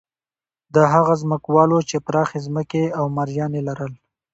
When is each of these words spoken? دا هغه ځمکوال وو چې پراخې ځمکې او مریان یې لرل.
دا 0.75 0.83
هغه 0.93 1.13
ځمکوال 1.21 1.69
وو 1.71 1.87
چې 1.89 1.97
پراخې 2.07 2.39
ځمکې 2.47 2.83
او 2.97 3.05
مریان 3.17 3.51
یې 3.57 3.61
لرل. 3.69 3.93